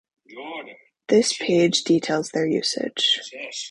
This 1.09 1.37
page 1.37 1.83
details 1.83 2.29
their 2.31 2.47
usage. 2.47 3.19